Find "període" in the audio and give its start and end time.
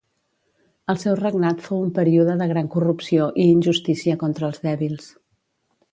1.99-2.37